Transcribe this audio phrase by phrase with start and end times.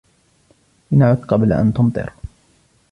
[0.91, 2.13] لنعُد قبل أن تُمطر.